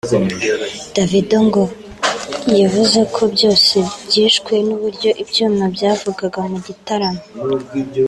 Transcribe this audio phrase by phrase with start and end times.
[0.95, 1.63] Davido ngo
[2.61, 7.23] yavuze ko byose byishwe n’uburyo ibyuma byavugaga mu gitaramo